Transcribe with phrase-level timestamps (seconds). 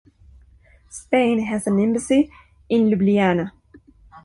[0.89, 2.31] Spain has an embassy
[2.69, 3.51] in Ljubljana.